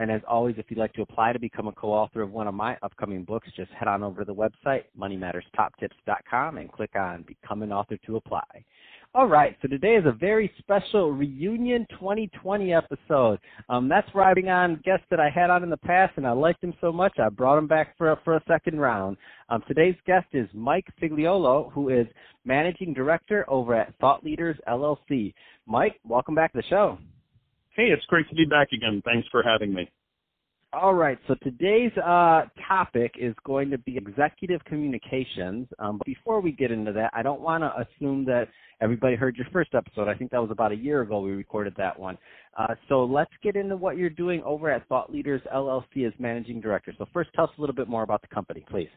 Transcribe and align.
And 0.00 0.10
as 0.10 0.22
always, 0.26 0.54
if 0.56 0.64
you'd 0.70 0.78
like 0.78 0.94
to 0.94 1.02
apply 1.02 1.34
to 1.34 1.38
become 1.38 1.68
a 1.68 1.72
co-author 1.72 2.22
of 2.22 2.32
one 2.32 2.48
of 2.48 2.54
my 2.54 2.74
upcoming 2.82 3.22
books, 3.22 3.48
just 3.54 3.70
head 3.72 3.86
on 3.86 4.02
over 4.02 4.24
to 4.24 4.24
the 4.24 4.34
website, 4.34 4.84
moneymatterstoptips.com, 4.98 6.56
and 6.56 6.72
click 6.72 6.96
on 6.96 7.22
Become 7.28 7.62
an 7.62 7.70
Author 7.70 7.98
to 8.06 8.16
apply. 8.16 8.64
All 9.14 9.26
right, 9.26 9.58
so 9.60 9.68
today 9.68 9.96
is 9.96 10.06
a 10.06 10.12
very 10.12 10.50
special 10.58 11.12
reunion 11.12 11.86
2020 11.90 12.72
episode. 12.72 13.38
Um, 13.68 13.90
that's 13.90 14.08
where 14.14 14.24
I 14.24 14.32
bring 14.32 14.48
on 14.48 14.80
guests 14.86 15.04
that 15.10 15.20
I 15.20 15.28
had 15.28 15.50
on 15.50 15.62
in 15.62 15.68
the 15.68 15.76
past, 15.76 16.14
and 16.16 16.26
I 16.26 16.32
liked 16.32 16.62
them 16.62 16.72
so 16.80 16.90
much 16.90 17.18
I 17.18 17.28
brought 17.28 17.56
them 17.56 17.66
back 17.66 17.98
for 17.98 18.12
a, 18.12 18.20
for 18.24 18.36
a 18.36 18.42
second 18.48 18.80
round. 18.80 19.18
Um, 19.50 19.62
today's 19.68 19.96
guest 20.06 20.28
is 20.32 20.48
Mike 20.54 20.86
Figliolo, 21.02 21.70
who 21.72 21.90
is 21.90 22.06
managing 22.46 22.94
director 22.94 23.44
over 23.48 23.74
at 23.74 23.94
Thought 24.00 24.24
Leaders 24.24 24.56
LLC. 24.66 25.34
Mike, 25.66 26.00
welcome 26.08 26.34
back 26.34 26.52
to 26.52 26.58
the 26.58 26.68
show. 26.70 26.96
Hey, 27.76 27.84
it's 27.84 28.04
great 28.06 28.28
to 28.28 28.34
be 28.34 28.44
back 28.44 28.68
again. 28.72 29.00
Thanks 29.04 29.28
for 29.30 29.42
having 29.42 29.72
me. 29.72 29.88
All 30.72 30.94
right, 30.94 31.18
so 31.26 31.34
today's 31.42 31.90
uh, 31.98 32.42
topic 32.68 33.14
is 33.18 33.34
going 33.44 33.70
to 33.70 33.78
be 33.78 33.96
executive 33.96 34.64
communications. 34.64 35.66
Um, 35.80 35.98
but 35.98 36.06
before 36.06 36.40
we 36.40 36.52
get 36.52 36.70
into 36.70 36.92
that, 36.92 37.10
I 37.12 37.22
don't 37.22 37.40
want 37.40 37.64
to 37.64 37.72
assume 37.80 38.24
that 38.26 38.46
everybody 38.80 39.16
heard 39.16 39.36
your 39.36 39.48
first 39.52 39.74
episode. 39.74 40.06
I 40.08 40.14
think 40.14 40.30
that 40.30 40.40
was 40.40 40.52
about 40.52 40.70
a 40.70 40.76
year 40.76 41.00
ago 41.00 41.20
we 41.20 41.32
recorded 41.32 41.74
that 41.76 41.98
one. 41.98 42.16
Uh, 42.56 42.74
so 42.88 43.04
let's 43.04 43.32
get 43.42 43.56
into 43.56 43.76
what 43.76 43.96
you're 43.96 44.10
doing 44.10 44.42
over 44.44 44.70
at 44.70 44.86
Thought 44.86 45.12
Leaders 45.12 45.42
LLC 45.52 46.06
as 46.06 46.12
managing 46.20 46.60
director. 46.60 46.92
So 46.98 47.06
first, 47.12 47.30
tell 47.34 47.44
us 47.44 47.50
a 47.58 47.60
little 47.60 47.74
bit 47.74 47.88
more 47.88 48.04
about 48.04 48.22
the 48.22 48.28
company, 48.28 48.64
please. 48.70 48.90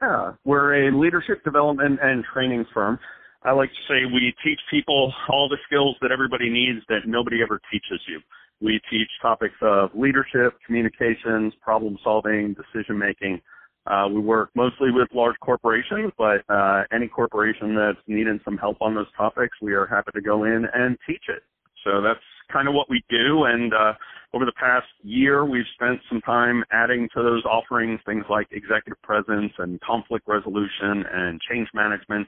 Yeah, 0.00 0.34
we're 0.44 0.88
a 0.88 0.96
leadership 0.96 1.42
development 1.42 1.98
and 2.00 2.24
training 2.32 2.64
firm. 2.72 2.98
I 3.44 3.52
like 3.52 3.70
to 3.70 3.82
say 3.88 4.04
we 4.04 4.34
teach 4.44 4.58
people 4.70 5.12
all 5.28 5.48
the 5.48 5.58
skills 5.66 5.96
that 6.02 6.10
everybody 6.10 6.50
needs 6.50 6.80
that 6.88 7.06
nobody 7.06 7.40
ever 7.42 7.60
teaches 7.70 8.00
you. 8.08 8.20
We 8.60 8.80
teach 8.90 9.08
topics 9.22 9.54
of 9.62 9.90
leadership, 9.94 10.58
communications, 10.66 11.52
problem 11.62 11.96
solving, 12.02 12.54
decision 12.54 12.98
making. 12.98 13.40
Uh, 13.86 14.08
we 14.12 14.20
work 14.20 14.50
mostly 14.54 14.90
with 14.90 15.08
large 15.14 15.36
corporations, 15.40 16.12
but 16.18 16.42
uh, 16.48 16.82
any 16.92 17.06
corporation 17.06 17.74
that's 17.74 18.04
needing 18.08 18.40
some 18.44 18.58
help 18.58 18.76
on 18.80 18.94
those 18.94 19.06
topics, 19.16 19.56
we 19.62 19.72
are 19.72 19.86
happy 19.86 20.10
to 20.12 20.20
go 20.20 20.44
in 20.44 20.66
and 20.74 20.98
teach 21.06 21.22
it. 21.28 21.42
So 21.84 22.02
that's 22.02 22.20
kind 22.52 22.66
of 22.66 22.74
what 22.74 22.90
we 22.90 23.02
do. 23.08 23.44
And 23.44 23.72
uh, 23.72 23.92
over 24.34 24.44
the 24.44 24.52
past 24.58 24.86
year, 25.02 25.44
we've 25.44 25.64
spent 25.74 26.00
some 26.08 26.20
time 26.22 26.64
adding 26.72 27.08
to 27.14 27.22
those 27.22 27.44
offerings 27.44 28.00
things 28.04 28.24
like 28.28 28.48
executive 28.50 29.00
presence 29.02 29.52
and 29.58 29.80
conflict 29.80 30.26
resolution 30.26 31.04
and 31.10 31.40
change 31.48 31.68
management. 31.72 32.26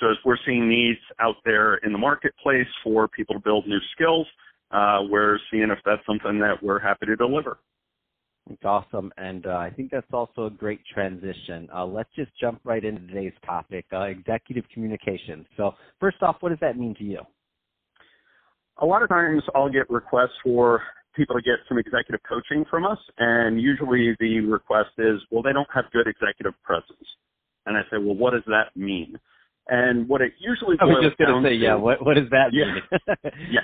So 0.00 0.10
as 0.10 0.16
we're 0.24 0.36
seeing 0.44 0.68
needs 0.68 0.98
out 1.20 1.36
there 1.44 1.76
in 1.76 1.92
the 1.92 1.98
marketplace 1.98 2.66
for 2.82 3.06
people 3.08 3.34
to 3.34 3.40
build 3.40 3.66
new 3.66 3.78
skills, 3.94 4.26
uh, 4.70 5.00
we're 5.08 5.38
seeing 5.50 5.70
if 5.70 5.78
that's 5.84 6.04
something 6.06 6.40
that 6.40 6.62
we're 6.62 6.80
happy 6.80 7.06
to 7.06 7.16
deliver. 7.16 7.58
It's 8.50 8.64
awesome, 8.64 9.10
and 9.16 9.46
uh, 9.46 9.56
I 9.56 9.70
think 9.70 9.90
that's 9.90 10.12
also 10.12 10.46
a 10.46 10.50
great 10.50 10.80
transition. 10.92 11.66
Uh, 11.74 11.86
let's 11.86 12.10
just 12.14 12.30
jump 12.38 12.60
right 12.62 12.84
into 12.84 13.00
today's 13.06 13.32
topic, 13.46 13.86
uh, 13.90 14.02
executive 14.02 14.64
communications. 14.72 15.46
So, 15.56 15.72
first 15.98 16.18
off, 16.20 16.36
what 16.40 16.50
does 16.50 16.58
that 16.60 16.76
mean 16.76 16.94
to 16.96 17.04
you? 17.04 17.20
A 18.82 18.84
lot 18.84 19.02
of 19.02 19.08
times, 19.08 19.42
I'll 19.54 19.70
get 19.70 19.88
requests 19.88 20.36
for 20.42 20.82
people 21.16 21.36
to 21.36 21.42
get 21.42 21.54
some 21.68 21.78
executive 21.78 22.20
coaching 22.28 22.66
from 22.68 22.84
us, 22.84 22.98
and 23.16 23.62
usually 23.62 24.14
the 24.20 24.40
request 24.40 24.90
is, 24.98 25.22
"Well, 25.30 25.42
they 25.42 25.54
don't 25.54 25.70
have 25.72 25.90
good 25.92 26.06
executive 26.06 26.60
presence," 26.64 27.16
and 27.64 27.78
I 27.78 27.82
say, 27.84 27.96
"Well, 27.96 28.16
what 28.16 28.32
does 28.32 28.44
that 28.46 28.76
mean?" 28.76 29.18
And 29.68 30.08
what 30.08 30.20
it 30.20 30.32
usually 30.38 30.76
I 30.80 30.84
was 30.84 31.02
just 31.02 31.16
going 31.16 31.42
to 31.42 31.48
say, 31.48 31.54
yeah, 31.54 31.74
what 31.74 32.04
what 32.04 32.14
does 32.14 32.28
that 32.30 32.52
mean? 32.52 32.82
Yeah. 32.92 33.14
yeah. 33.50 33.60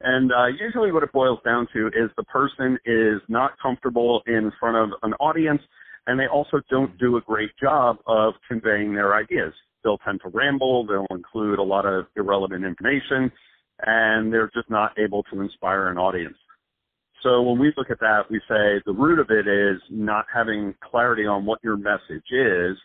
And 0.00 0.32
uh, 0.32 0.46
usually 0.46 0.90
what 0.90 1.02
it 1.02 1.12
boils 1.12 1.38
down 1.44 1.68
to 1.74 1.88
is 1.88 2.10
the 2.16 2.24
person 2.24 2.78
is 2.86 3.20
not 3.28 3.52
comfortable 3.60 4.22
in 4.26 4.50
front 4.58 4.76
of 4.76 4.98
an 5.02 5.12
audience 5.20 5.60
and 6.06 6.18
they 6.18 6.26
also 6.26 6.60
don't 6.70 6.96
do 6.98 7.16
a 7.16 7.20
great 7.20 7.50
job 7.60 7.98
of 8.06 8.34
conveying 8.48 8.94
their 8.94 9.14
ideas. 9.14 9.52
They'll 9.82 9.98
tend 9.98 10.20
to 10.22 10.30
ramble, 10.30 10.86
they'll 10.86 11.06
include 11.10 11.58
a 11.58 11.62
lot 11.62 11.84
of 11.84 12.06
irrelevant 12.16 12.64
information, 12.64 13.30
and 13.84 14.32
they're 14.32 14.50
just 14.54 14.70
not 14.70 14.98
able 14.98 15.22
to 15.24 15.40
inspire 15.40 15.88
an 15.88 15.98
audience. 15.98 16.36
So 17.22 17.42
when 17.42 17.58
we 17.58 17.72
look 17.76 17.90
at 17.90 17.98
that, 18.00 18.30
we 18.30 18.38
say 18.48 18.80
the 18.86 18.92
root 18.92 19.18
of 19.18 19.30
it 19.30 19.48
is 19.48 19.80
not 19.90 20.26
having 20.32 20.74
clarity 20.80 21.26
on 21.26 21.44
what 21.44 21.58
your 21.62 21.76
message 21.76 22.30
is, 22.30 22.76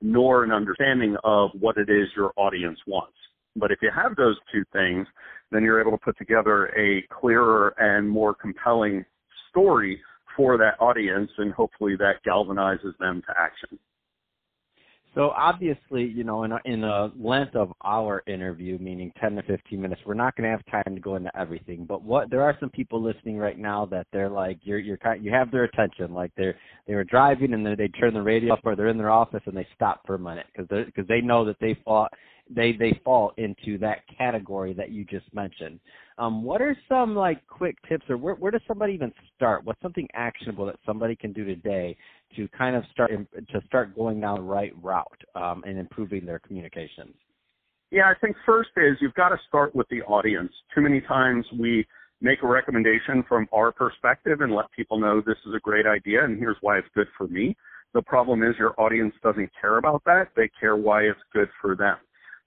nor 0.00 0.44
an 0.44 0.52
understanding 0.52 1.16
of 1.24 1.50
what 1.58 1.76
it 1.76 1.88
is 1.90 2.08
your 2.16 2.32
audience 2.36 2.78
wants. 2.86 3.16
But 3.56 3.72
if 3.72 3.78
you 3.82 3.90
have 3.94 4.14
those 4.16 4.36
two 4.52 4.64
things, 4.72 5.06
then 5.50 5.62
you're 5.62 5.80
able 5.80 5.92
to 5.92 6.04
put 6.04 6.16
together 6.18 6.66
a 6.78 7.02
clearer 7.12 7.74
and 7.78 8.08
more 8.08 8.34
compelling 8.34 9.04
story 9.50 10.00
for 10.36 10.56
that 10.58 10.80
audience, 10.80 11.30
and 11.38 11.52
hopefully 11.52 11.96
that 11.96 12.22
galvanizes 12.26 12.96
them 13.00 13.22
to 13.26 13.34
action. 13.36 13.78
So 15.18 15.30
obviously, 15.30 16.04
you 16.04 16.22
know, 16.22 16.44
in 16.44 16.52
a, 16.52 16.60
in 16.64 16.84
length 17.20 17.56
of 17.56 17.72
our 17.84 18.22
interview, 18.28 18.78
meaning 18.78 19.12
10 19.20 19.34
to 19.34 19.42
15 19.42 19.80
minutes, 19.80 20.00
we're 20.06 20.14
not 20.14 20.36
going 20.36 20.48
to 20.48 20.56
have 20.56 20.64
time 20.66 20.94
to 20.94 21.00
go 21.00 21.16
into 21.16 21.36
everything. 21.36 21.86
But 21.86 22.04
what 22.04 22.30
there 22.30 22.42
are 22.42 22.56
some 22.60 22.70
people 22.70 23.02
listening 23.02 23.36
right 23.36 23.58
now 23.58 23.84
that 23.86 24.06
they're 24.12 24.28
like, 24.28 24.60
you're 24.62 24.78
you're 24.78 24.96
kind, 24.96 25.24
you 25.24 25.32
have 25.32 25.50
their 25.50 25.64
attention, 25.64 26.14
like 26.14 26.30
they're 26.36 26.54
they 26.86 26.94
were 26.94 27.02
driving 27.02 27.52
and 27.52 27.66
then 27.66 27.74
they 27.76 27.88
turn 27.88 28.14
the 28.14 28.22
radio 28.22 28.52
off, 28.52 28.60
or 28.62 28.76
they're 28.76 28.86
in 28.86 28.96
their 28.96 29.10
office 29.10 29.42
and 29.46 29.56
they 29.56 29.66
stop 29.74 30.06
for 30.06 30.14
a 30.14 30.18
minute 30.20 30.46
because 30.54 30.86
because 30.86 31.08
they 31.08 31.20
know 31.20 31.44
that 31.44 31.56
they 31.60 31.76
fall 31.84 32.06
they 32.48 32.72
they 32.72 33.00
fall 33.04 33.32
into 33.38 33.76
that 33.78 34.02
category 34.16 34.72
that 34.72 34.90
you 34.90 35.04
just 35.04 35.26
mentioned. 35.34 35.80
Um, 36.18 36.42
what 36.42 36.62
are 36.62 36.76
some 36.88 37.14
like 37.14 37.44
quick 37.46 37.76
tips, 37.88 38.04
or 38.08 38.16
where, 38.16 38.34
where 38.34 38.50
does 38.50 38.62
somebody 38.68 38.92
even 38.92 39.12
start? 39.36 39.64
What's 39.64 39.82
something 39.82 40.08
actionable 40.14 40.66
that 40.66 40.76
somebody 40.86 41.14
can 41.14 41.32
do 41.32 41.44
today 41.44 41.96
to 42.38 42.48
kind 42.56 42.76
of 42.76 42.84
start 42.92 43.10
to 43.10 43.60
start 43.66 43.94
going 43.96 44.20
down 44.20 44.36
the 44.36 44.42
right 44.42 44.72
route 44.80 45.22
um, 45.34 45.62
and 45.66 45.78
improving 45.78 46.24
their 46.24 46.38
communications? 46.38 47.14
Yeah, 47.90 48.04
I 48.04 48.14
think 48.20 48.36
first 48.46 48.70
is 48.76 48.96
you've 49.00 49.14
got 49.14 49.30
to 49.30 49.38
start 49.48 49.74
with 49.74 49.88
the 49.88 50.02
audience. 50.02 50.52
Too 50.74 50.82
many 50.82 51.00
times 51.00 51.44
we 51.58 51.86
make 52.20 52.42
a 52.42 52.46
recommendation 52.46 53.24
from 53.28 53.48
our 53.52 53.72
perspective 53.72 54.40
and 54.40 54.54
let 54.54 54.66
people 54.76 54.98
know 54.98 55.20
this 55.20 55.38
is 55.46 55.54
a 55.54 55.60
great 55.60 55.86
idea 55.86 56.24
and 56.24 56.38
here's 56.38 56.56
why 56.60 56.78
it's 56.78 56.88
good 56.94 57.06
for 57.16 57.26
me. 57.28 57.56
The 57.94 58.02
problem 58.02 58.42
is 58.42 58.54
your 58.58 58.78
audience 58.78 59.14
doesn't 59.22 59.50
care 59.60 59.78
about 59.78 60.02
that. 60.04 60.28
They 60.36 60.50
care 60.60 60.76
why 60.76 61.02
it's 61.02 61.20
good 61.32 61.48
for 61.60 61.74
them. 61.74 61.96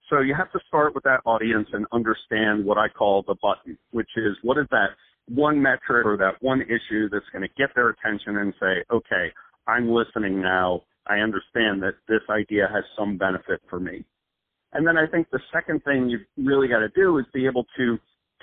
So 0.10 0.20
you 0.20 0.36
have 0.36 0.52
to 0.52 0.60
start 0.68 0.94
with 0.94 1.04
that 1.06 1.22
audience 1.26 1.68
and 1.74 1.86
understand 1.92 2.64
what 2.64 2.78
I 2.78 2.88
call 2.90 3.24
the 3.28 3.36
button, 3.42 3.78
which 3.92 4.10
is 4.18 4.36
what 4.44 4.58
is 4.58 4.68
that 4.72 4.90
one 5.28 5.62
metric 5.62 6.06
or 6.06 6.18
that 6.18 6.36
one 6.42 6.62
issue 6.62 7.10
that's 7.10 7.26
going 7.32 7.44
to 7.44 7.54
get 7.58 7.74
their 7.74 7.90
attention 7.90 8.38
and 8.38 8.54
say, 8.60 8.84
okay, 8.92 9.32
I'm 9.72 9.90
listening 9.90 10.42
now. 10.42 10.84
I 11.08 11.18
understand 11.18 11.82
that 11.84 11.96
this 12.08 12.22
idea 12.30 12.70
has 12.72 12.84
some 12.98 13.18
benefit 13.18 13.62
for 13.70 13.80
me. 13.80 14.04
And 14.74 14.86
then 14.86 14.98
I 14.98 15.08
think 15.08 15.30
the 15.32 15.40
second 15.52 15.84
thing 15.84 16.10
you 16.10 16.20
really 16.38 16.68
got 16.68 16.80
to 16.80 16.90
do 16.90 17.18
is 17.18 17.26
be 17.34 17.46
able 17.46 17.66
to 17.78 17.98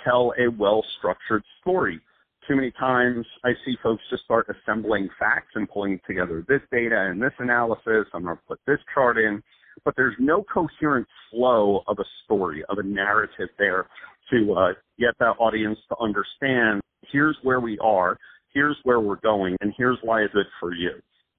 tell 0.05 0.33
a 0.39 0.49
well 0.51 0.85
structured 0.99 1.43
story. 1.61 2.01
Too 2.47 2.57
many 2.57 2.71
times 2.73 3.27
I 3.45 3.51
see 3.65 3.77
folks 3.83 4.03
just 4.11 4.25
start 4.25 4.47
assembling 4.49 5.09
facts 5.19 5.53
and 5.55 5.69
pulling 5.69 6.01
together 6.07 6.45
this 6.49 6.63
data 6.73 7.09
and 7.11 7.21
this 7.21 7.33
analysis. 7.39 8.07
I'm 8.15 8.25
going 8.25 8.37
to 8.37 8.43
put 8.49 8.61
this 8.67 8.79
chart 8.95 9.19
in 9.19 9.43
but 9.85 9.95
there's 9.97 10.15
no 10.19 10.45
coherent 10.53 11.07
flow 11.31 11.83
of 11.87 11.99
a 11.99 12.05
story, 12.25 12.65
of 12.69 12.79
a 12.79 12.83
narrative 12.83 13.49
there 13.59 13.87
to 14.31 14.53
uh, 14.55 14.69
get 14.99 15.17
that 15.19 15.35
audience 15.39 15.79
to 15.89 15.97
understand 16.01 16.81
here's 17.11 17.37
where 17.43 17.61
we 17.61 17.79
are, 17.79 18.19
here's 18.53 18.77
where 18.83 19.01
we're 19.01 19.17
going, 19.17 19.57
and 19.61 19.73
here's 19.77 19.99
why 20.03 20.23
it's 20.23 20.35
good 20.35 20.47
for 20.61 20.75
you. 20.75 20.91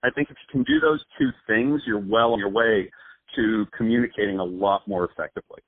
I 0.04 0.10
think 0.12 0.30
if 0.30 0.38
you 0.48 0.64
can 0.64 0.64
do 0.64 0.80
those 0.80 1.04
two 1.18 1.30
things, 1.48 1.82
you're 1.86 2.00
well 2.00 2.34
on 2.34 2.40
your 2.40 2.50
way 2.50 2.90
to 3.36 3.66
communicating 3.78 4.40
a 4.40 4.44
lot 4.44 4.88
more 4.88 5.06
effectively. 5.06 5.60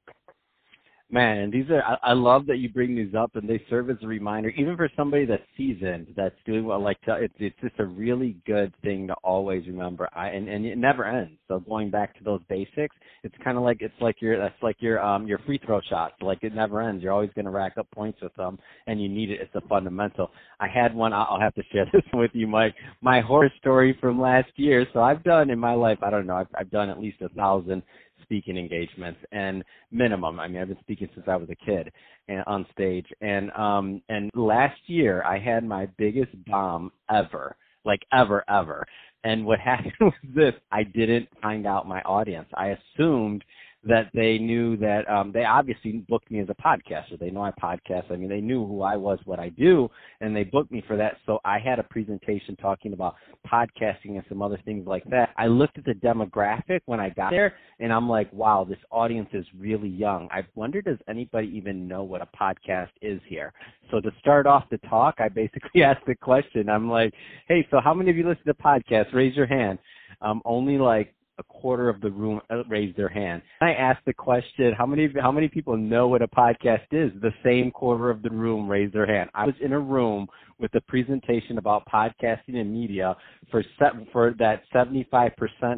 Man, 1.13 1.51
these 1.51 1.69
are 1.69 1.83
I, 1.83 2.11
I 2.11 2.13
love 2.13 2.45
that 2.45 2.59
you 2.59 2.69
bring 2.69 2.95
these 2.95 3.13
up, 3.13 3.35
and 3.35 3.47
they 3.47 3.61
serve 3.69 3.89
as 3.89 3.97
a 4.01 4.07
reminder, 4.07 4.47
even 4.51 4.77
for 4.77 4.89
somebody 4.95 5.25
that's 5.25 5.43
seasoned, 5.57 6.07
that's 6.15 6.35
doing 6.45 6.63
well. 6.63 6.81
Like 6.81 7.01
to, 7.01 7.15
it's 7.15 7.33
it's 7.37 7.59
just 7.61 7.77
a 7.79 7.85
really 7.85 8.37
good 8.45 8.73
thing 8.81 9.07
to 9.07 9.13
always 9.15 9.67
remember. 9.67 10.07
I 10.13 10.29
and 10.29 10.47
and 10.47 10.65
it 10.65 10.77
never 10.77 11.03
ends. 11.03 11.33
So 11.49 11.59
going 11.59 11.89
back 11.89 12.17
to 12.17 12.23
those 12.23 12.39
basics, 12.47 12.95
it's 13.23 13.35
kind 13.43 13.57
of 13.57 13.63
like 13.63 13.81
it's 13.81 13.93
like 13.99 14.21
your 14.21 14.39
that's 14.39 14.55
like 14.63 14.77
your 14.79 15.03
um 15.03 15.27
your 15.27 15.39
free 15.39 15.59
throw 15.65 15.81
shots. 15.89 16.13
Like 16.21 16.43
it 16.43 16.55
never 16.55 16.81
ends. 16.81 17.03
You're 17.03 17.11
always 17.11 17.31
going 17.35 17.45
to 17.45 17.51
rack 17.51 17.73
up 17.77 17.91
points 17.91 18.19
with 18.21 18.33
them, 18.35 18.57
and 18.87 19.01
you 19.01 19.09
need 19.09 19.31
it. 19.31 19.41
It's 19.41 19.55
a 19.55 19.67
fundamental. 19.67 20.31
I 20.61 20.69
had 20.69 20.95
one. 20.95 21.11
I'll 21.11 21.41
have 21.41 21.55
to 21.55 21.63
share 21.73 21.87
this 21.93 22.03
with 22.13 22.31
you, 22.33 22.47
Mike. 22.47 22.75
My 23.01 23.19
horror 23.19 23.51
story 23.59 23.97
from 23.99 24.21
last 24.21 24.51
year. 24.55 24.87
So 24.93 25.01
I've 25.01 25.25
done 25.25 25.49
in 25.49 25.59
my 25.59 25.73
life. 25.73 25.97
I 26.01 26.09
don't 26.09 26.25
know. 26.25 26.37
I've, 26.37 26.47
I've 26.55 26.71
done 26.71 26.89
at 26.89 27.01
least 27.01 27.21
a 27.21 27.27
thousand 27.29 27.83
speaking 28.31 28.55
engagements 28.55 29.19
and 29.33 29.61
minimum. 29.91 30.39
I 30.39 30.47
mean, 30.47 30.61
I've 30.61 30.69
been 30.69 30.79
speaking 30.79 31.09
since 31.13 31.25
I 31.27 31.35
was 31.35 31.49
a 31.49 31.65
kid 31.65 31.91
and 32.29 32.43
on 32.47 32.65
stage. 32.71 33.07
And 33.19 33.51
um 33.51 34.01
and 34.07 34.31
last 34.33 34.79
year 34.87 35.21
I 35.23 35.37
had 35.37 35.65
my 35.65 35.87
biggest 35.97 36.31
bomb 36.45 36.93
ever, 37.13 37.57
like 37.83 37.99
ever 38.13 38.45
ever. 38.49 38.85
And 39.25 39.45
what 39.45 39.59
happened 39.71 39.93
was 39.99 40.13
this: 40.33 40.53
I 40.71 40.83
didn't 40.83 41.27
find 41.41 41.67
out 41.67 41.89
my 41.89 42.01
audience. 42.03 42.47
I 42.53 42.77
assumed 42.97 43.43
that 43.83 44.11
they 44.13 44.37
knew 44.37 44.77
that 44.77 45.09
um, 45.09 45.31
they 45.31 45.43
obviously 45.43 46.03
booked 46.07 46.29
me 46.29 46.39
as 46.39 46.47
a 46.49 46.55
podcaster. 46.61 47.19
They 47.19 47.31
know 47.31 47.41
I 47.41 47.51
podcast. 47.51 48.11
I 48.11 48.15
mean, 48.15 48.29
they 48.29 48.41
knew 48.41 48.65
who 48.65 48.83
I 48.83 48.95
was, 48.95 49.17
what 49.25 49.39
I 49.39 49.49
do, 49.49 49.89
and 50.19 50.35
they 50.35 50.43
booked 50.43 50.71
me 50.71 50.83
for 50.87 50.95
that. 50.97 51.17
So 51.25 51.39
I 51.43 51.57
had 51.57 51.79
a 51.79 51.83
presentation 51.83 52.55
talking 52.57 52.93
about 52.93 53.15
podcasting 53.51 54.15
and 54.15 54.23
some 54.29 54.41
other 54.41 54.59
things 54.65 54.85
like 54.85 55.03
that. 55.05 55.29
I 55.35 55.47
looked 55.47 55.79
at 55.79 55.85
the 55.85 55.93
demographic 55.93 56.81
when 56.85 56.99
I 56.99 57.09
got 57.09 57.31
there, 57.31 57.55
and 57.79 57.91
I'm 57.91 58.07
like, 58.07 58.31
wow, 58.31 58.65
this 58.67 58.77
audience 58.91 59.29
is 59.33 59.45
really 59.57 59.89
young. 59.89 60.29
I 60.31 60.41
wonder, 60.53 60.81
does 60.81 60.99
anybody 61.07 61.51
even 61.55 61.87
know 61.87 62.03
what 62.03 62.21
a 62.21 62.27
podcast 62.39 62.89
is 63.01 63.19
here? 63.27 63.51
So 63.89 63.99
to 63.99 64.11
start 64.19 64.45
off 64.45 64.65
the 64.69 64.77
talk, 64.89 65.15
I 65.17 65.27
basically 65.27 65.83
asked 65.83 66.05
the 66.05 66.15
question. 66.15 66.69
I'm 66.69 66.89
like, 66.89 67.13
hey, 67.47 67.67
so 67.71 67.79
how 67.83 67.95
many 67.95 68.11
of 68.11 68.17
you 68.17 68.27
listen 68.27 68.45
to 68.45 68.53
podcasts? 68.53 69.13
Raise 69.13 69.35
your 69.35 69.47
hand. 69.47 69.79
Um, 70.21 70.41
only 70.45 70.77
like 70.77 71.15
a 71.41 71.53
quarter 71.53 71.89
of 71.89 71.99
the 72.01 72.11
room 72.11 72.39
raised 72.69 72.95
their 72.95 73.09
hand. 73.09 73.41
I 73.61 73.71
asked 73.71 74.05
the 74.05 74.13
question, 74.13 74.73
how 74.77 74.85
many 74.85 75.09
how 75.19 75.31
many 75.31 75.47
people 75.47 75.75
know 75.75 76.07
what 76.07 76.21
a 76.21 76.27
podcast 76.27 76.85
is? 76.91 77.11
The 77.21 77.33
same 77.43 77.71
quarter 77.71 78.09
of 78.09 78.21
the 78.21 78.29
room 78.29 78.69
raised 78.69 78.93
their 78.93 79.07
hand. 79.07 79.29
I 79.33 79.45
was 79.45 79.55
in 79.59 79.73
a 79.73 79.79
room 79.79 80.27
with 80.59 80.73
a 80.75 80.81
presentation 80.81 81.57
about 81.57 81.88
podcasting 81.91 82.55
and 82.55 82.71
media 82.71 83.15
for 83.49 83.63
set, 83.79 83.93
for 84.13 84.35
that 84.38 84.61
75% 84.73 85.31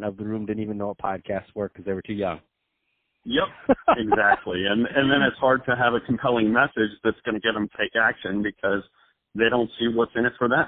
of 0.05 0.17
the 0.17 0.25
room 0.25 0.45
didn't 0.45 0.61
even 0.61 0.77
know 0.77 0.87
what 0.87 0.97
podcasts 0.97 1.55
were 1.55 1.69
because 1.69 1.85
they 1.85 1.93
were 1.93 2.01
too 2.01 2.13
young. 2.13 2.39
Yep, 3.25 3.77
exactly. 3.97 4.65
and 4.69 4.85
and 4.85 5.09
then 5.09 5.21
it's 5.21 5.37
hard 5.37 5.63
to 5.65 5.75
have 5.77 5.93
a 5.93 6.01
compelling 6.05 6.51
message 6.51 6.91
that's 7.05 7.19
going 7.25 7.35
to 7.35 7.41
get 7.41 7.53
them 7.53 7.69
to 7.69 7.77
take 7.77 7.93
action 7.95 8.43
because 8.43 8.83
they 9.33 9.49
don't 9.49 9.69
see 9.79 9.87
what's 9.87 10.11
in 10.15 10.25
it 10.25 10.33
for 10.37 10.49
them. 10.49 10.67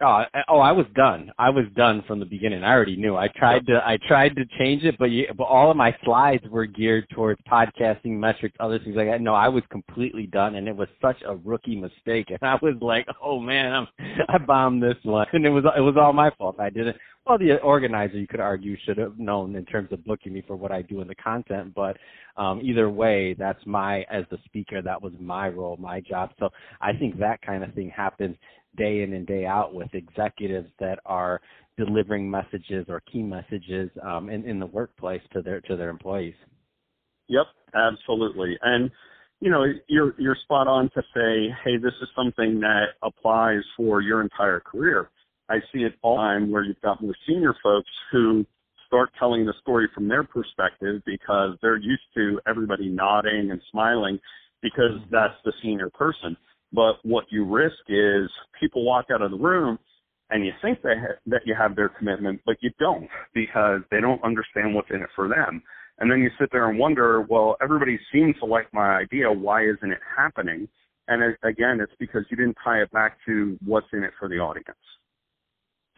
Oh, 0.00 0.24
oh, 0.48 0.58
I 0.58 0.72
was 0.72 0.86
done. 0.96 1.30
I 1.38 1.50
was 1.50 1.66
done 1.76 2.02
from 2.08 2.18
the 2.18 2.26
beginning. 2.26 2.64
I 2.64 2.72
already 2.72 2.96
knew. 2.96 3.16
I 3.16 3.28
tried 3.28 3.64
to, 3.68 3.80
I 3.86 3.96
tried 4.08 4.34
to 4.34 4.44
change 4.58 4.82
it, 4.82 4.96
but 4.98 5.12
you, 5.12 5.26
but 5.38 5.44
all 5.44 5.70
of 5.70 5.76
my 5.76 5.96
slides 6.04 6.42
were 6.50 6.66
geared 6.66 7.08
towards 7.10 7.40
podcasting 7.48 8.18
metrics, 8.18 8.56
other 8.58 8.80
things 8.80 8.96
like 8.96 9.06
that. 9.06 9.20
No, 9.20 9.34
I 9.34 9.46
was 9.46 9.62
completely 9.70 10.26
done, 10.26 10.56
and 10.56 10.66
it 10.66 10.74
was 10.74 10.88
such 11.00 11.22
a 11.24 11.36
rookie 11.36 11.76
mistake. 11.76 12.30
And 12.34 12.38
I 12.42 12.58
was 12.60 12.74
like, 12.80 13.06
oh 13.22 13.38
man, 13.38 13.72
I'm, 13.72 13.86
I 14.28 14.38
bombed 14.38 14.82
this 14.82 14.96
one, 15.04 15.26
and 15.32 15.46
it 15.46 15.50
was, 15.50 15.64
it 15.76 15.80
was 15.80 15.94
all 15.96 16.12
my 16.12 16.30
fault. 16.36 16.56
I 16.58 16.70
didn't. 16.70 16.96
Well, 17.24 17.38
the 17.38 17.58
organizer, 17.60 18.18
you 18.18 18.26
could 18.26 18.40
argue, 18.40 18.76
should 18.84 18.98
have 18.98 19.18
known 19.18 19.54
in 19.54 19.64
terms 19.64 19.90
of 19.92 20.04
booking 20.04 20.34
me 20.34 20.42
for 20.46 20.56
what 20.56 20.72
I 20.72 20.82
do 20.82 21.00
in 21.00 21.08
the 21.08 21.14
content, 21.14 21.72
but 21.74 21.96
um, 22.36 22.60
either 22.62 22.90
way, 22.90 23.34
that's 23.38 23.64
my 23.64 24.02
as 24.10 24.24
the 24.30 24.38
speaker, 24.44 24.82
that 24.82 25.00
was 25.00 25.12
my 25.20 25.48
role, 25.48 25.76
my 25.78 26.00
job. 26.00 26.30
So 26.38 26.50
I 26.80 26.92
think 26.92 27.18
that 27.20 27.40
kind 27.42 27.62
of 27.62 27.72
thing 27.74 27.90
happens 27.94 28.36
day 28.76 29.02
in 29.02 29.12
and 29.12 29.26
day 29.26 29.46
out 29.46 29.74
with 29.74 29.88
executives 29.94 30.68
that 30.80 30.98
are 31.06 31.40
delivering 31.76 32.30
messages 32.30 32.86
or 32.88 33.00
key 33.12 33.22
messages 33.22 33.90
um, 34.02 34.30
in, 34.30 34.44
in 34.48 34.58
the 34.58 34.66
workplace 34.66 35.22
to 35.32 35.42
their 35.42 35.60
to 35.62 35.76
their 35.76 35.90
employees. 35.90 36.34
Yep, 37.28 37.46
absolutely. 37.74 38.56
And 38.62 38.90
you 39.40 39.50
know, 39.50 39.64
you're 39.88 40.14
you're 40.18 40.36
spot 40.44 40.68
on 40.68 40.90
to 40.94 41.02
say, 41.14 41.54
hey, 41.64 41.76
this 41.76 41.92
is 42.00 42.08
something 42.16 42.60
that 42.60 42.86
applies 43.02 43.62
for 43.76 44.00
your 44.00 44.22
entire 44.22 44.60
career. 44.60 45.10
I 45.48 45.56
see 45.72 45.80
it 45.80 45.94
all 46.02 46.16
the 46.16 46.22
time 46.22 46.50
where 46.50 46.62
you've 46.62 46.80
got 46.80 47.02
more 47.02 47.14
senior 47.26 47.54
folks 47.62 47.90
who 48.10 48.46
start 48.86 49.10
telling 49.18 49.44
the 49.44 49.52
story 49.60 49.88
from 49.94 50.08
their 50.08 50.22
perspective 50.24 51.02
because 51.04 51.58
they're 51.60 51.76
used 51.76 52.02
to 52.14 52.40
everybody 52.46 52.88
nodding 52.88 53.50
and 53.50 53.60
smiling 53.70 54.18
because 54.62 54.92
mm-hmm. 54.92 55.10
that's 55.10 55.34
the 55.44 55.52
senior 55.62 55.90
person. 55.90 56.36
But 56.72 56.94
what 57.02 57.24
you 57.30 57.44
risk 57.44 57.76
is 57.88 58.30
people 58.60 58.84
walk 58.84 59.06
out 59.12 59.22
of 59.22 59.30
the 59.30 59.36
room 59.36 59.78
and 60.30 60.44
you 60.44 60.52
think 60.62 60.82
they 60.82 60.94
ha- 60.98 61.18
that 61.26 61.42
you 61.44 61.54
have 61.56 61.76
their 61.76 61.88
commitment, 61.88 62.40
but 62.46 62.56
you 62.60 62.70
don't 62.78 63.08
because 63.34 63.80
they 63.90 64.00
don't 64.00 64.22
understand 64.24 64.74
what's 64.74 64.90
in 64.90 65.02
it 65.02 65.10
for 65.14 65.28
them. 65.28 65.62
And 65.98 66.10
then 66.10 66.20
you 66.20 66.30
sit 66.40 66.48
there 66.50 66.68
and 66.68 66.78
wonder, 66.78 67.20
well, 67.20 67.56
everybody 67.62 67.98
seems 68.12 68.34
to 68.40 68.46
like 68.46 68.72
my 68.72 68.96
idea. 68.96 69.30
Why 69.30 69.64
isn't 69.64 69.92
it 69.92 70.00
happening? 70.16 70.68
And 71.06 71.22
it, 71.22 71.36
again, 71.46 71.78
it's 71.80 71.92
because 72.00 72.22
you 72.30 72.36
didn't 72.36 72.56
tie 72.64 72.78
it 72.78 72.90
back 72.90 73.18
to 73.26 73.56
what's 73.64 73.86
in 73.92 74.02
it 74.02 74.12
for 74.18 74.28
the 74.28 74.36
audience. 74.36 74.76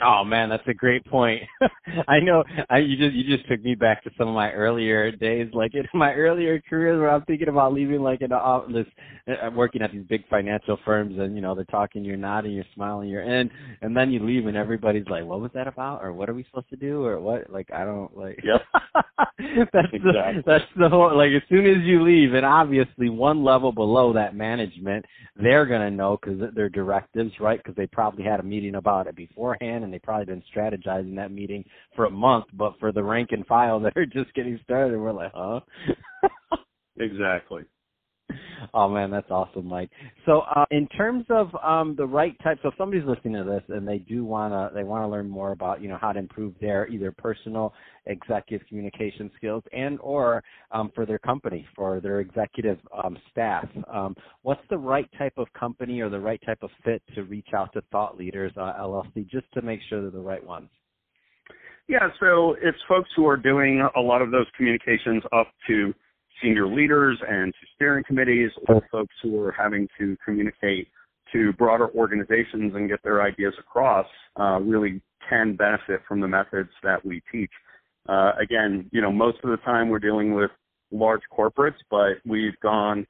Oh 0.03 0.25
man, 0.25 0.51
that's 0.51 0.67
a 0.67 0.75
great 0.75 1.07
point. 1.07 1.43
I 2.09 2.21
know 2.21 2.45
I, 2.69 2.79
you 2.79 2.99
just 2.99 3.15
you 3.15 3.37
just 3.37 3.49
took 3.49 3.63
me 3.65 3.75
back 3.75 4.05
to 4.05 4.11
some 4.19 4.29
of 4.29 4.35
my 4.35 4.53
earlier 4.53 5.11
days, 5.11 5.49
like 5.55 5.75
in 5.75 5.87
my 5.95 6.13
earlier 6.13 6.61
career 6.69 7.01
where 7.01 7.11
I'm 7.11 7.23
thinking 7.23 7.49
about 7.49 7.73
leaving 7.73 8.01
like 8.01 8.21
in 8.21 8.31
an 8.31 8.33
office, 8.33 8.87
uh, 9.27 9.51
working 9.55 9.81
at 9.81 9.93
these 9.93 10.05
big 10.07 10.29
financial 10.29 10.79
firms, 10.85 11.19
and 11.19 11.35
you 11.35 11.41
know 11.41 11.55
they're 11.55 11.65
talking, 11.65 12.05
you're 12.05 12.19
nodding, 12.19 12.53
you're 12.53 12.65
smiling, 12.75 13.09
you're 13.09 13.23
in, 13.23 13.51
and 13.81 13.97
then 13.97 14.11
you 14.11 14.21
leave, 14.21 14.47
and 14.47 14.57
everybody's 14.57 15.07
like, 15.09 15.25
"What 15.25 15.41
was 15.41 15.51
that 15.55 15.67
about?" 15.67 16.03
or 16.03 16.13
"What 16.13 16.29
are 16.29 16.35
we 16.35 16.45
supposed 16.45 16.69
to 16.71 16.77
do?" 16.77 17.03
or 17.03 17.19
"What?" 17.19 17.49
Like 17.51 17.73
I 17.73 17.87
don't 17.87 18.15
like. 18.15 18.39
Yep. 18.45 18.63
that's 19.73 19.89
exactly. 19.95 20.01
the 20.01 20.43
that's 20.45 20.65
the 20.79 20.91
whole 20.91 21.17
like 21.17 21.31
as 21.31 21.43
soon 21.49 21.65
as 21.67 21.83
you 21.85 22.05
leave, 22.05 22.35
and 22.35 22.45
obviously 22.45 23.09
one 23.09 23.43
level 23.43 23.73
below 23.73 24.13
that 24.13 24.37
management, 24.37 25.07
they're 25.37 25.65
gonna 25.65 25.91
know 25.91 26.19
because 26.21 26.39
they're 26.55 26.69
directives, 26.69 27.33
right? 27.41 27.59
Because 27.59 27.77
they 27.77 27.87
probably 27.87 28.25
had 28.25 28.41
a 28.41 28.43
meeting 28.43 28.75
about 28.75 29.07
it 29.07 29.17
beforehand 29.17 29.86
and 29.87 29.95
they 29.95 29.99
probably 29.99 30.27
been 30.27 30.43
strategizing 30.55 31.17
that 31.17 31.33
meeting 31.33 31.65
for 31.95 32.05
a 32.05 32.11
month. 32.11 32.45
But 32.53 32.75
for 32.79 32.93
the 32.93 33.03
rank 33.03 33.31
and 33.33 33.47
file 33.47 33.81
that 33.81 33.97
are 33.97 34.07
just 34.07 34.35
getting 34.35 34.61
started, 34.63 34.99
we're 34.99 35.13
like, 35.13 35.33
huh? 35.35 35.61
exactly. 36.99 37.63
Oh 38.75 38.89
man, 38.89 39.11
that's 39.11 39.31
awesome, 39.31 39.67
Mike. 39.67 39.91
So, 40.25 40.43
uh, 40.55 40.65
in 40.71 40.87
terms 40.89 41.25
of 41.31 41.49
um, 41.63 41.95
the 41.97 42.07
right 42.07 42.37
type, 42.43 42.59
so 42.63 42.69
if 42.69 42.75
somebody's 42.79 43.07
listening 43.07 43.35
to 43.35 43.45
this 43.45 43.63
and 43.69 43.87
they 43.87 43.99
do 43.99 44.25
wanna 44.25 44.71
they 44.75 44.85
wanna 44.85 45.09
learn 45.09 45.29
more 45.29 45.53
about 45.53 45.81
you 45.83 45.89
know 45.89 45.99
how 46.01 46.13
to 46.13 46.19
improve 46.19 46.55
their 46.61 46.89
either 46.89 47.13
personal 47.13 47.73
executive 48.07 48.67
communication 48.69 49.31
skills 49.37 49.63
and 49.73 49.99
or 50.01 50.43
um, 50.71 50.91
for 50.95 51.07
their 51.07 51.19
company 51.19 51.67
for 51.75 52.01
their 52.01 52.21
executive 52.21 52.79
um, 53.05 53.17
staff, 53.31 53.67
um, 53.93 54.15
what's 54.43 54.63
the 54.71 54.79
right 54.79 55.09
type 55.19 55.35
of 55.37 55.47
company 55.53 56.01
or 56.01 56.09
the 56.09 56.19
right 56.19 56.41
type 56.47 56.59
of 56.63 56.71
fit 56.85 57.03
to 57.15 57.25
reach 57.25 57.49
out 57.55 57.73
to 57.73 57.83
Thought 57.93 58.17
Leaders 58.17 58.53
uh, 58.57 58.75
LLC 58.81 59.29
just 59.29 59.47
to 59.55 59.63
make 59.63 59.81
sure 59.89 60.01
they're 60.01 60.11
the 60.11 60.19
right 60.19 60.45
ones? 60.45 60.69
Yeah, 61.89 62.09
so 62.19 62.57
it's 62.61 62.79
folks 62.89 63.09
who 63.15 63.27
are 63.29 63.37
doing 63.37 63.87
a 63.97 64.01
lot 64.01 64.21
of 64.21 64.33
those 64.33 64.47
communications 64.57 65.23
up 65.33 65.47
to 65.69 65.95
senior 66.43 66.67
leaders 66.67 67.19
and 67.29 67.53
to 67.53 67.67
steering 67.75 68.05
committees 68.07 68.51
or 68.69 68.83
folks 68.91 69.15
who 69.23 69.41
are 69.41 69.53
having 69.53 69.89
to 69.99 70.17
communicate 70.25 70.89
to 71.33 71.53
broader 71.55 71.89
organizations 71.95 72.75
and 72.75 72.89
get 72.89 73.03
their 73.03 73.23
ideas 73.23 73.55
across 73.59 74.07
uh, 74.39 74.59
really 74.61 75.01
can 75.29 75.57
benefit 75.57 76.01
from 76.07 76.21
the 76.21 76.29
methods 76.29 76.71
that 76.83 77.05
we 77.05 77.23
teach. 77.33 77.51
Uh, 78.09 78.33
again, 78.41 78.89
you 78.93 79.01
know, 79.01 79.11
most 79.11 79.39
of 79.43 79.51
the 79.51 79.57
time 79.59 79.89
we're 79.89 79.99
dealing 79.99 80.35
with 80.35 80.51
large 80.93 81.23
corporates, 81.37 81.75
but 81.91 82.15
we've 82.25 82.59
gone 82.63 83.07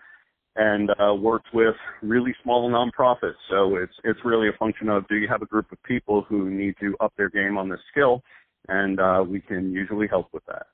and 0.56 0.90
uh, 0.98 1.14
worked 1.14 1.48
with 1.52 1.74
really 2.02 2.34
small 2.42 2.70
nonprofits. 2.70 3.34
So 3.50 3.76
it's 3.76 3.92
it's 4.04 4.20
really 4.24 4.48
a 4.48 4.56
function 4.58 4.88
of 4.88 5.06
do 5.08 5.16
you 5.16 5.28
have 5.28 5.42
a 5.42 5.46
group 5.46 5.70
of 5.70 5.82
people 5.82 6.24
who 6.26 6.48
need 6.48 6.74
to 6.80 6.96
up 7.00 7.12
their 7.16 7.28
game 7.28 7.58
on 7.58 7.68
this 7.68 7.80
skill, 7.90 8.22
and 8.68 8.98
uh, 8.98 9.22
we 9.26 9.40
can 9.40 9.70
usually 9.70 10.06
help 10.08 10.28
with 10.32 10.44
that. 10.46 10.66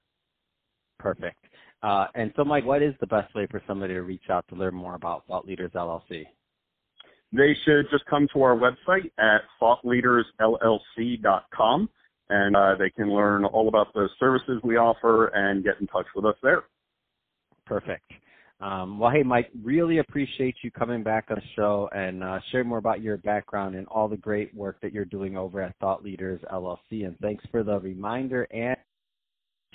Perfect. 1.01 1.37
Uh, 1.83 2.07
and 2.15 2.33
so, 2.37 2.45
Mike, 2.45 2.65
what 2.65 2.81
is 2.83 2.95
the 3.01 3.07
best 3.07 3.35
way 3.35 3.47
for 3.51 3.63
somebody 3.67 3.95
to 3.95 4.03
reach 4.03 4.31
out 4.31 4.47
to 4.49 4.55
learn 4.55 4.75
more 4.75 4.95
about 4.95 5.27
Thought 5.27 5.47
Leaders 5.47 5.73
LLC? 5.75 6.25
They 7.33 7.57
should 7.65 7.87
just 7.91 8.05
come 8.07 8.29
to 8.35 8.43
our 8.43 8.57
website 8.57 9.11
at 9.19 9.41
thoughtleadersllc.com 9.61 11.89
and 12.29 12.57
uh, 12.57 12.75
they 12.79 12.91
can 12.91 13.13
learn 13.13 13.45
all 13.45 13.69
about 13.69 13.93
the 13.95 14.09
services 14.21 14.61
we 14.63 14.77
offer 14.77 15.27
and 15.29 15.65
get 15.65 15.81
in 15.81 15.87
touch 15.87 16.07
with 16.15 16.25
us 16.25 16.37
there. 16.43 16.65
Perfect. 17.67 18.05
Um, 18.61 18.99
well, 18.99 19.11
hey, 19.11 19.25
Mike, 19.25 19.51
really 19.63 19.99
appreciate 19.99 20.55
you 20.63 20.71
coming 20.71 21.03
back 21.03 21.27
on 21.31 21.37
the 21.37 21.43
show 21.57 21.89
and 21.93 22.23
uh, 22.23 22.39
sharing 22.51 22.69
more 22.69 22.79
about 22.79 23.03
your 23.03 23.17
background 23.17 23.75
and 23.75 23.89
all 23.89 24.09
the 24.09 24.17
great 24.17 24.55
work 24.55 24.81
that 24.83 24.93
you're 24.93 25.05
doing 25.05 25.37
over 25.37 25.61
at 25.61 25.77
Thought 25.79 26.05
Leaders 26.05 26.41
LLC. 26.53 27.07
And 27.07 27.19
thanks 27.21 27.45
for 27.51 27.65
the 27.65 27.81
reminder 27.81 28.45
and 28.53 28.77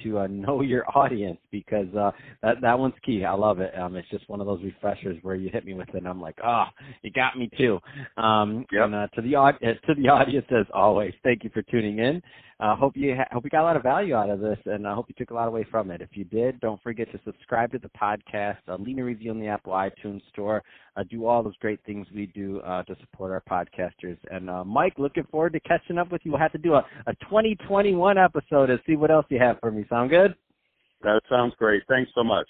to 0.03 0.19
uh, 0.19 0.27
know 0.29 0.61
your 0.61 0.85
audience 0.97 1.39
because 1.51 1.93
uh, 1.95 2.11
that 2.41 2.61
that 2.61 2.77
one's 2.77 2.93
key. 3.05 3.25
I 3.25 3.33
love 3.33 3.59
it. 3.59 3.77
Um, 3.77 3.95
it's 3.95 4.09
just 4.09 4.27
one 4.29 4.41
of 4.41 4.47
those 4.47 4.63
refreshers 4.63 5.17
where 5.21 5.35
you 5.35 5.49
hit 5.49 5.65
me 5.65 5.73
with 5.73 5.89
it, 5.89 5.95
and 5.95 6.07
I'm 6.07 6.21
like, 6.21 6.37
oh, 6.43 6.65
you 7.03 7.11
got 7.11 7.37
me 7.37 7.49
too. 7.57 7.79
Um, 8.17 8.65
yep. 8.71 8.85
And 8.85 8.95
uh, 8.95 9.07
to 9.15 9.21
the 9.21 9.35
uh, 9.35 9.51
to 9.51 9.95
the 9.95 10.09
audience, 10.09 10.45
as 10.51 10.65
always, 10.73 11.13
thank 11.23 11.43
you 11.43 11.49
for 11.53 11.61
tuning 11.63 11.99
in. 11.99 12.21
Uh, 12.59 12.75
hope 12.75 12.97
you 12.97 13.15
ha- 13.15 13.27
hope 13.31 13.43
you 13.43 13.51
got 13.51 13.61
a 13.61 13.63
lot 13.63 13.75
of 13.75 13.83
value 13.83 14.15
out 14.15 14.31
of 14.31 14.39
this, 14.39 14.57
and 14.65 14.87
I 14.87 14.95
hope 14.95 15.05
you 15.07 15.15
took 15.15 15.29
a 15.29 15.33
lot 15.33 15.47
away 15.47 15.63
from 15.69 15.91
it. 15.91 16.01
If 16.01 16.09
you 16.13 16.23
did, 16.23 16.59
don't 16.59 16.81
forget 16.81 17.11
to 17.11 17.19
subscribe 17.23 17.71
to 17.73 17.77
the 17.77 17.89
podcast, 17.89 18.57
uh, 18.67 18.77
leave 18.77 18.97
a 18.97 19.03
review 19.03 19.29
in 19.31 19.39
the 19.39 19.47
Apple 19.47 19.73
iTunes 19.73 20.21
Store, 20.29 20.63
uh, 20.95 21.03
do 21.03 21.27
all 21.27 21.43
those 21.43 21.55
great 21.57 21.79
things 21.85 22.07
we 22.15 22.25
do 22.25 22.59
uh, 22.61 22.81
to 22.83 22.95
support 22.99 23.31
our 23.31 23.43
podcasters. 23.47 24.17
And 24.31 24.49
uh, 24.49 24.63
Mike, 24.63 24.93
looking 24.97 25.25
forward 25.29 25.53
to 25.53 25.59
catching 25.59 25.99
up 25.99 26.11
with 26.11 26.21
you. 26.23 26.31
We'll 26.31 26.41
have 26.41 26.51
to 26.53 26.57
do 26.57 26.73
a, 26.73 26.85
a 27.05 27.13
2021 27.25 28.17
episode 28.17 28.71
and 28.71 28.79
see 28.87 28.95
what 28.95 29.11
else 29.11 29.27
you 29.29 29.37
have 29.39 29.59
for 29.59 29.69
me. 29.69 29.85
Sound 29.87 30.09
good? 30.09 30.33
That 31.03 31.21
sounds 31.29 31.53
great. 31.59 31.83
Thanks 31.87 32.09
so 32.15 32.23
much. 32.23 32.47